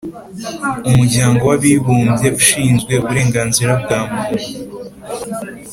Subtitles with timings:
[0.89, 4.43] Umuryango w ‘Abibumbyeushinzwe uburenganzira bwamuntu